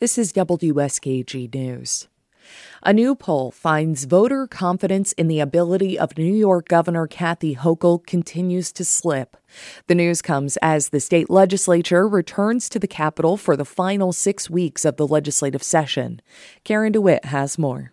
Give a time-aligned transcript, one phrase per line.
[0.00, 2.08] This is WSKG News.
[2.82, 8.06] A new poll finds voter confidence in the ability of New York Governor Kathy Hochul
[8.06, 9.36] continues to slip.
[9.88, 14.48] The news comes as the state legislature returns to the Capitol for the final six
[14.48, 16.22] weeks of the legislative session.
[16.64, 17.92] Karen DeWitt has more.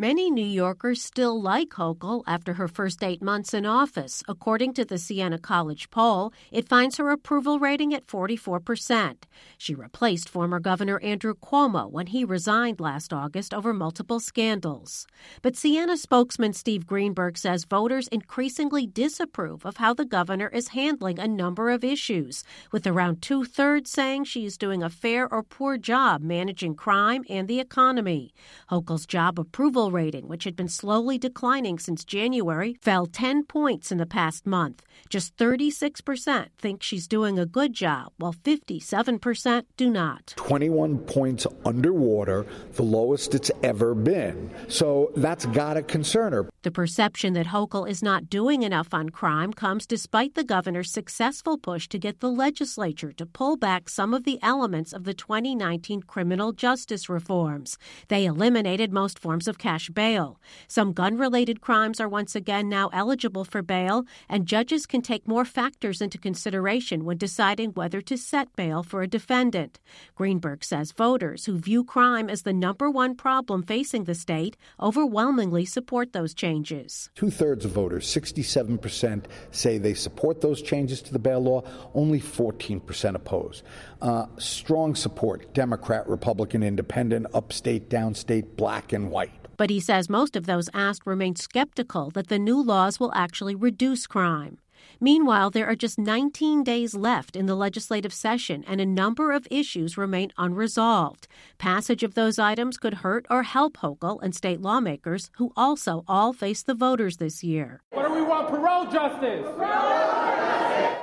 [0.00, 4.22] Many New Yorkers still like Hochul after her first eight months in office.
[4.26, 9.24] According to the Siena College poll, it finds her approval rating at 44%.
[9.58, 15.06] She replaced former Governor Andrew Cuomo when he resigned last August over multiple scandals.
[15.42, 21.18] But Siena spokesman Steve Greenberg says voters increasingly disapprove of how the governor is handling
[21.18, 25.42] a number of issues, with around two thirds saying she is doing a fair or
[25.42, 28.32] poor job managing crime and the economy.
[28.70, 33.98] Hochul's job approval rating, which had been slowly declining since January, fell 10 points in
[33.98, 34.82] the past month.
[35.08, 40.34] Just 36% think she's doing a good job, while 57% do not.
[40.36, 44.50] 21 points underwater, the lowest it's ever been.
[44.68, 46.50] So that's got to concern her.
[46.62, 51.56] The perception that Hochul is not doing enough on crime comes despite the governor's successful
[51.56, 56.02] push to get the legislature to pull back some of the elements of the 2019
[56.02, 57.78] criminal justice reforms.
[58.08, 60.38] They eliminated most forms of cash bail.
[60.68, 65.26] Some gun related crimes are once again now eligible for bail, and judges can take
[65.26, 69.80] more factors into consideration when deciding whether to set bail for a defendant.
[70.14, 75.64] Greenberg says voters who view crime as the number one problem facing the state overwhelmingly
[75.64, 77.10] support those changes changes.
[77.14, 81.62] Two thirds of voters, 67%, say they support those changes to the bail law.
[81.94, 83.62] Only 14% oppose.
[84.00, 89.39] Uh, strong support Democrat, Republican, Independent, upstate, downstate, black, and white.
[89.60, 93.54] But he says most of those asked remain skeptical that the new laws will actually
[93.54, 94.56] reduce crime.
[94.98, 99.46] Meanwhile, there are just 19 days left in the legislative session, and a number of
[99.50, 101.28] issues remain unresolved.
[101.58, 106.32] Passage of those items could hurt or help Hochul and state lawmakers, who also all
[106.32, 107.82] face the voters this year.
[107.90, 108.48] What do we want?
[108.48, 109.44] Parole justice!
[109.44, 110.59] Parole!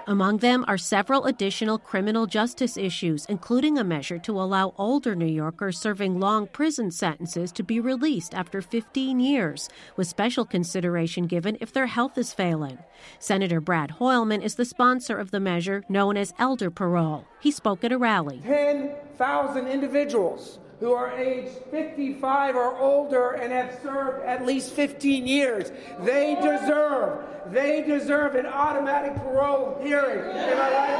[0.08, 5.26] Among them are several additional criminal justice issues, including a measure to allow older New
[5.26, 9.68] Yorkers serving long prison sentences to be released after 15 years,
[9.98, 12.78] with special consideration given if their health is failing.
[13.20, 17.26] Senator Brad Hoylman is the sponsor of the measure known as elder parole.
[17.42, 18.42] He spoke at a rally.
[18.46, 25.72] 10,000 individuals who are aged 55 or older and have served at least 15 years.
[26.02, 30.20] They deserve, they deserve an automatic parole hearing.
[30.20, 30.97] Am I right?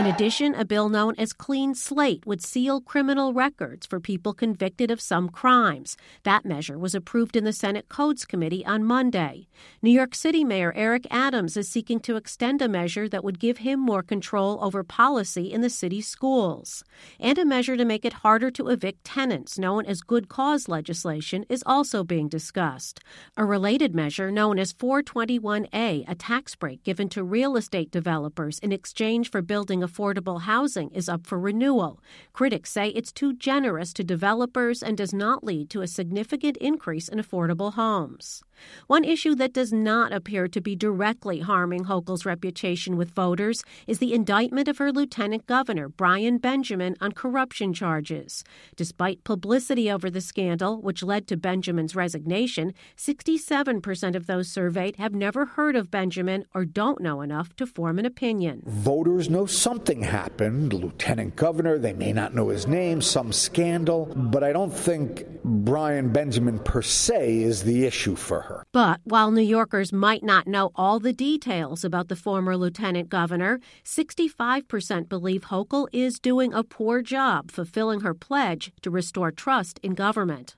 [0.00, 4.90] In addition, a bill known as Clean Slate would seal criminal records for people convicted
[4.90, 5.94] of some crimes.
[6.22, 9.46] That measure was approved in the Senate Codes Committee on Monday.
[9.82, 13.58] New York City Mayor Eric Adams is seeking to extend a measure that would give
[13.58, 16.82] him more control over policy in the city's schools.
[17.18, 21.44] And a measure to make it harder to evict tenants, known as good cause legislation,
[21.50, 23.00] is also being discussed.
[23.36, 28.72] A related measure, known as 421A, a tax break given to real estate developers in
[28.72, 32.00] exchange for building affordable housing, is up for renewal.
[32.32, 37.08] Critics say it's too generous to developers and does not lead to a significant increase
[37.08, 38.42] in affordable homes.
[38.86, 43.98] One issue that does not appear to be directly harming Hochul's reputation with voters is
[43.98, 48.42] the indictment of her lieutenant governor, Brian Benjamin, on corruption charges.
[48.76, 55.14] Despite publicity over the scandal, which led to Benjamin's resignation, 67% of those surveyed have
[55.14, 58.62] never heard of Benjamin or don't know enough to form an opinion.
[58.66, 60.72] Voters know something happened.
[60.72, 66.12] Lieutenant governor, they may not know his name, some scandal, but I don't think Brian
[66.12, 68.64] Benjamin per se is the issue for her her.
[68.72, 73.58] But while New Yorkers might not know all the details about the former lieutenant governor,
[73.82, 79.94] 65% believe Hochul is doing a poor job fulfilling her pledge to restore trust in
[79.94, 80.54] government.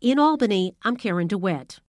[0.00, 1.82] In Albany, I'm Karen DeWitt.